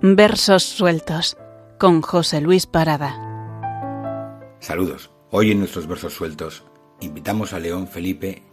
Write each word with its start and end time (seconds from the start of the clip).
Versos 0.00 0.62
sueltos 0.62 1.36
con 1.76 2.02
José 2.02 2.40
Luis 2.40 2.66
Parada. 2.66 3.16
Saludos. 4.60 5.10
Hoy 5.32 5.50
en 5.50 5.58
nuestros 5.58 5.88
versos 5.88 6.14
sueltos 6.14 6.62
invitamos 7.00 7.52
a 7.52 7.58
León 7.58 7.88
Felipe 7.88 8.44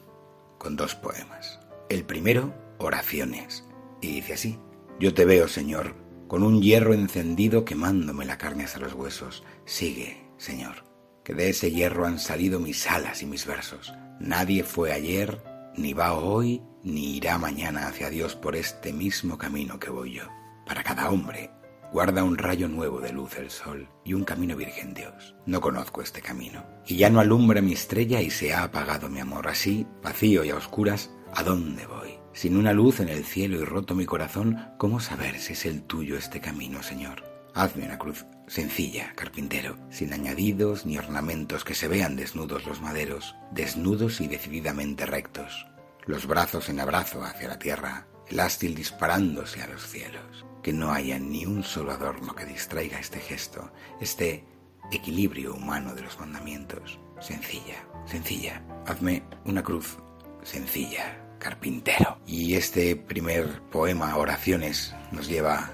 con 0.57 0.75
dos 0.75 0.95
poemas. 0.95 1.59
El 1.87 2.03
primero, 2.03 2.51
Oraciones, 2.79 3.63
y 4.01 4.07
dice 4.07 4.33
así, 4.33 4.59
Yo 4.99 5.13
te 5.13 5.25
veo, 5.25 5.47
Señor, 5.47 5.93
con 6.27 6.41
un 6.41 6.63
hierro 6.63 6.95
encendido 6.95 7.63
quemándome 7.63 8.25
la 8.25 8.39
carne 8.39 8.63
hasta 8.63 8.79
los 8.79 8.93
huesos. 8.93 9.43
Sigue, 9.65 10.25
Señor, 10.37 10.83
que 11.23 11.35
de 11.35 11.49
ese 11.49 11.69
hierro 11.69 12.07
han 12.07 12.17
salido 12.17 12.59
mis 12.59 12.89
alas 12.89 13.21
y 13.21 13.27
mis 13.27 13.45
versos. 13.45 13.93
Nadie 14.19 14.63
fue 14.63 14.93
ayer, 14.93 15.43
ni 15.77 15.93
va 15.93 16.13
hoy, 16.13 16.63
ni 16.81 17.17
irá 17.17 17.37
mañana 17.37 17.87
hacia 17.87 18.09
Dios 18.09 18.35
por 18.35 18.55
este 18.55 18.93
mismo 18.93 19.37
camino 19.37 19.79
que 19.79 19.91
voy 19.91 20.13
yo. 20.13 20.23
Para 20.65 20.83
cada 20.83 21.09
hombre 21.11 21.51
guarda 21.91 22.23
un 22.23 22.37
rayo 22.37 22.67
nuevo 22.67 22.99
de 22.99 23.13
luz 23.13 23.37
el 23.37 23.49
sol 23.49 23.87
y 24.03 24.13
un 24.13 24.23
camino 24.23 24.55
virgen 24.55 24.93
Dios. 24.93 25.35
No 25.45 25.61
conozco 25.61 26.01
este 26.01 26.21
camino, 26.21 26.65
y 26.85 26.97
ya 26.97 27.09
no 27.09 27.19
alumbra 27.19 27.61
mi 27.61 27.73
estrella 27.73 28.19
y 28.21 28.29
se 28.29 28.53
ha 28.53 28.63
apagado 28.63 29.07
mi 29.07 29.19
amor. 29.19 29.47
Así, 29.47 29.87
vacío 30.03 30.43
y 30.43 30.49
a 30.49 30.55
oscuras, 30.55 31.11
¿a 31.33 31.43
dónde 31.43 31.85
voy? 31.85 32.19
Sin 32.33 32.57
una 32.57 32.73
luz 32.73 32.99
en 32.99 33.09
el 33.09 33.23
cielo 33.23 33.61
y 33.61 33.63
roto 33.63 33.95
mi 33.95 34.05
corazón, 34.05 34.73
¿cómo 34.77 34.99
saber 34.99 35.39
si 35.39 35.53
es 35.53 35.65
el 35.65 35.83
tuyo 35.83 36.17
este 36.17 36.41
camino, 36.41 36.83
Señor? 36.83 37.23
Hazme 37.53 37.85
una 37.85 37.97
cruz 37.97 38.25
sencilla, 38.47 39.13
carpintero, 39.15 39.77
sin 39.89 40.11
añadidos 40.11 40.85
ni 40.85 40.97
ornamentos 40.97 41.63
que 41.63 41.75
se 41.75 41.87
vean 41.87 42.15
desnudos 42.15 42.65
los 42.65 42.81
maderos, 42.81 43.35
desnudos 43.51 44.19
y 44.19 44.27
decididamente 44.27 45.05
rectos, 45.05 45.65
los 46.05 46.27
brazos 46.27 46.67
en 46.69 46.81
abrazo 46.81 47.23
hacia 47.23 47.47
la 47.47 47.57
tierra, 47.57 48.07
el 48.29 48.39
ástil 48.39 48.75
disparándose 48.75 49.61
a 49.61 49.67
los 49.67 49.85
cielos, 49.87 50.45
que 50.63 50.73
no 50.73 50.91
haya 50.91 51.19
ni 51.19 51.45
un 51.45 51.63
solo 51.63 51.91
adorno 51.91 52.35
que 52.35 52.45
distraiga 52.45 52.99
este 52.99 53.19
gesto, 53.19 53.71
este 54.01 54.43
equilibrio 54.91 55.53
humano 55.53 55.93
de 55.95 56.01
los 56.01 56.19
mandamientos. 56.19 56.99
Sencilla, 57.19 57.85
sencilla. 58.05 58.61
Hazme 58.85 59.23
una 59.45 59.63
cruz 59.63 59.97
sencilla, 60.43 61.17
carpintero. 61.39 62.19
Y 62.25 62.55
este 62.55 62.95
primer 62.95 63.61
poema, 63.71 64.15
Oraciones, 64.17 64.95
nos 65.11 65.27
lleva 65.27 65.71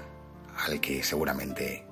al 0.66 0.80
que 0.80 1.02
seguramente 1.02 1.86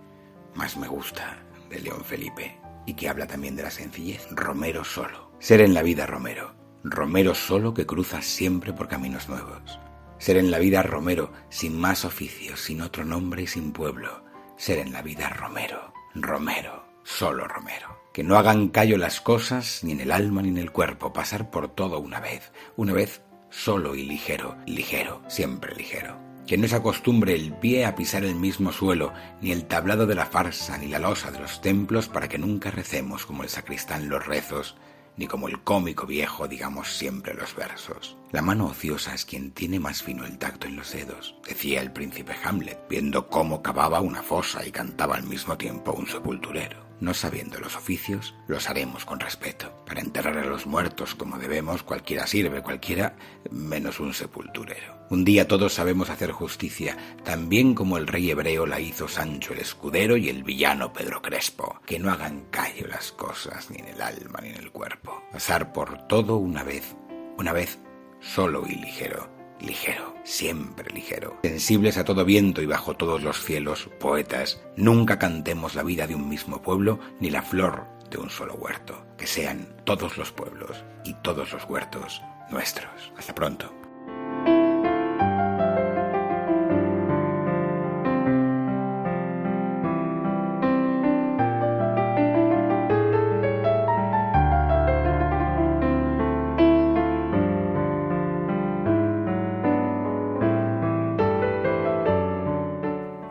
más 0.55 0.77
me 0.77 0.89
gusta 0.89 1.43
de 1.69 1.81
León 1.81 2.05
Felipe 2.05 2.59
y 2.87 2.95
que 2.95 3.09
habla 3.09 3.27
también 3.27 3.57
de 3.57 3.63
la 3.63 3.71
sencillez, 3.71 4.27
Romero 4.31 4.85
solo. 4.85 5.31
Ser 5.39 5.61
en 5.61 5.75
la 5.75 5.83
vida 5.83 6.07
Romero, 6.07 6.55
Romero 6.83 7.35
solo 7.35 7.75
que 7.75 7.87
cruza 7.87 8.23
siempre 8.23 8.73
por 8.73 8.89
caminos 8.89 9.29
nuevos. 9.29 9.79
Ser 10.21 10.37
en 10.37 10.51
la 10.51 10.59
vida 10.59 10.83
Romero, 10.83 11.33
sin 11.49 11.81
más 11.81 12.05
oficios, 12.05 12.61
sin 12.61 12.83
otro 12.83 13.07
nombre 13.07 13.43
y 13.43 13.47
sin 13.47 13.73
pueblo. 13.73 14.23
Ser 14.59 14.79
en 14.79 14.93
la 14.93 15.01
vida 15.01 15.31
Romero, 15.31 15.95
Romero, 16.15 16.85
solo 17.05 17.49
Romero. 17.49 17.99
Que 18.13 18.23
no 18.23 18.37
hagan 18.37 18.69
callo 18.69 18.99
las 18.99 19.23
cosas, 19.23 19.83
ni 19.83 19.93
en 19.93 20.01
el 20.01 20.13
alma 20.13 20.43
ni 20.43 20.51
en 20.51 20.59
el 20.59 20.73
cuerpo, 20.73 21.15
pasar 21.15 21.51
por 21.51 21.75
todo 21.75 21.99
una 21.99 22.21
vez, 22.21 22.53
una 22.77 22.93
vez 22.93 23.23
solo 23.49 23.95
y 23.95 24.03
ligero, 24.03 24.59
ligero, 24.67 25.23
siempre 25.27 25.75
ligero 25.75 26.31
que 26.47 26.59
no 26.59 26.67
se 26.67 26.75
acostumbre 26.75 27.37
el 27.37 27.53
pie 27.53 27.85
a 27.85 27.95
pisar 27.95 28.25
el 28.25 28.35
mismo 28.35 28.73
suelo, 28.73 29.13
ni 29.41 29.53
el 29.53 29.67
tablado 29.67 30.05
de 30.07 30.17
la 30.17 30.27
farsa, 30.27 30.79
ni 30.79 30.89
la 30.89 30.99
losa 30.99 31.31
de 31.31 31.39
los 31.39 31.61
templos, 31.61 32.09
para 32.09 32.29
que 32.29 32.39
nunca 32.39 32.73
recemos 32.73 33.25
como 33.25 33.45
el 33.45 33.49
sacristán 33.49 34.09
los 34.09 34.27
rezos, 34.27 34.77
ni 35.17 35.29
como 35.29 35.47
el 35.47 35.63
cómico 35.63 36.07
viejo 36.07 36.49
digamos 36.49 36.97
siempre 36.97 37.35
los 37.35 37.55
versos. 37.55 38.17
La 38.33 38.43
mano 38.43 38.67
ociosa 38.67 39.13
es 39.13 39.25
quien 39.25 39.51
tiene 39.51 39.81
más 39.81 40.05
fino 40.05 40.25
el 40.25 40.39
tacto 40.39 40.69
en 40.69 40.77
los 40.77 40.93
dedos, 40.93 41.35
decía 41.45 41.81
el 41.81 41.91
príncipe 41.91 42.33
Hamlet, 42.45 42.79
viendo 42.89 43.27
cómo 43.27 43.61
cavaba 43.61 44.01
una 44.01 44.23
fosa 44.23 44.65
y 44.65 44.71
cantaba 44.71 45.17
al 45.17 45.25
mismo 45.25 45.59
tiempo 45.59 45.93
un 45.93 46.07
sepulturero. 46.07 46.89
No 47.01 47.13
sabiendo 47.13 47.59
los 47.59 47.75
oficios, 47.75 48.35
los 48.47 48.69
haremos 48.71 49.05
con 49.05 49.19
respeto. 49.19 49.75
Para 49.85 50.03
enterrar 50.03 50.39
a 50.39 50.45
los 50.45 50.67
muertos 50.67 51.17
como 51.17 51.39
debemos, 51.39 51.83
cualquiera 51.83 52.29
sirve, 52.29 52.63
cualquiera, 52.63 53.17
menos 53.51 53.99
un 53.99 54.15
sepulturero. 54.15 54.95
Un 55.11 55.25
día 55.25 55.49
todos 55.49 55.73
sabemos 55.73 56.09
hacer 56.09 56.31
justicia, 56.31 56.97
tan 57.25 57.49
bien 57.49 57.75
como 57.75 57.97
el 57.97 58.07
rey 58.07 58.31
hebreo 58.31 58.65
la 58.65 58.79
hizo 58.79 59.09
Sancho 59.09 59.55
el 59.55 59.61
escudero 59.61 60.17
y 60.17 60.29
el 60.29 60.45
villano 60.45 60.93
Pedro 60.93 61.21
Crespo. 61.21 61.81
Que 61.85 61.99
no 61.99 62.13
hagan 62.13 62.45
callo 62.51 62.87
las 62.87 63.11
cosas, 63.11 63.71
ni 63.71 63.79
en 63.79 63.89
el 63.89 64.01
alma 64.03 64.39
ni 64.41 64.51
en 64.51 64.57
el 64.57 64.71
cuerpo. 64.71 65.21
Pasar 65.33 65.73
por 65.73 66.07
todo 66.07 66.37
una 66.37 66.63
vez, 66.63 66.95
una 67.39 67.53
vez 67.53 67.81
solo 68.21 68.65
y 68.67 68.77
ligero 68.77 69.41
ligero, 69.61 70.15
siempre 70.25 70.93
ligero. 70.93 71.39
Sensibles 71.43 71.99
a 71.99 72.05
todo 72.05 72.25
viento 72.25 72.63
y 72.63 72.67
bajo 72.67 72.97
todos 72.97 73.23
los 73.23 73.43
cielos, 73.43 73.89
poetas, 73.99 74.61
nunca 74.77 75.19
cantemos 75.19 75.75
la 75.75 75.83
vida 75.83 76.07
de 76.07 76.15
un 76.15 76.29
mismo 76.29 76.63
pueblo 76.63 76.99
ni 77.21 77.31
la 77.31 77.43
flor 77.43 77.87
de 78.11 78.19
un 78.19 78.31
solo 78.31 78.55
huerto. 78.55 79.07
Que 79.17 79.27
sean 79.27 79.77
todos 79.85 80.17
los 80.17 80.33
pueblos 80.33 80.85
y 81.05 81.15
todos 81.23 81.53
los 81.53 81.65
huertos 81.65 82.23
nuestros. 82.51 83.13
Hasta 83.17 83.35
pronto. 83.35 83.80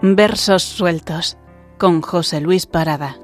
Versos 0.02 0.64
sueltos 0.64 1.38
con 1.78 2.02
José 2.02 2.40
Luis 2.40 2.66
Parada. 2.66 3.18